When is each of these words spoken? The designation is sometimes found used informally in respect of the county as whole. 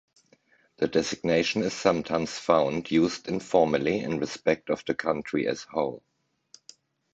The 0.77 0.87
designation 0.87 1.61
is 1.61 1.73
sometimes 1.73 2.31
found 2.31 2.89
used 2.89 3.27
informally 3.27 3.99
in 3.99 4.17
respect 4.17 4.71
of 4.71 4.83
the 4.87 4.95
county 4.95 5.45
as 5.45 5.61
whole. 5.61 6.01